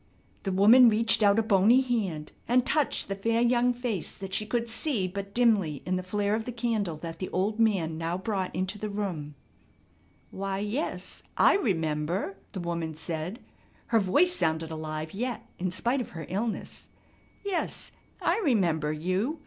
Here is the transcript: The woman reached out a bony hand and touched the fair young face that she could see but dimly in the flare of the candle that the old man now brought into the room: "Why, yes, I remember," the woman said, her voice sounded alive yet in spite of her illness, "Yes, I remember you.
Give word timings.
The 0.41 0.51
woman 0.51 0.89
reached 0.89 1.21
out 1.21 1.37
a 1.37 1.43
bony 1.43 1.81
hand 1.81 2.31
and 2.47 2.65
touched 2.65 3.07
the 3.07 3.13
fair 3.13 3.39
young 3.39 3.71
face 3.71 4.11
that 4.17 4.33
she 4.33 4.47
could 4.47 4.67
see 4.67 5.07
but 5.07 5.31
dimly 5.35 5.83
in 5.85 5.95
the 5.95 6.01
flare 6.01 6.33
of 6.33 6.45
the 6.45 6.51
candle 6.51 6.95
that 6.95 7.19
the 7.19 7.29
old 7.29 7.59
man 7.59 7.99
now 7.99 8.17
brought 8.17 8.55
into 8.55 8.79
the 8.79 8.89
room: 8.89 9.35
"Why, 10.31 10.57
yes, 10.57 11.21
I 11.37 11.55
remember," 11.57 12.35
the 12.53 12.59
woman 12.59 12.95
said, 12.95 13.41
her 13.89 13.99
voice 13.99 14.33
sounded 14.33 14.71
alive 14.71 15.13
yet 15.13 15.45
in 15.59 15.69
spite 15.69 16.01
of 16.01 16.09
her 16.17 16.25
illness, 16.29 16.89
"Yes, 17.45 17.91
I 18.23 18.39
remember 18.39 18.91
you. 18.91 19.39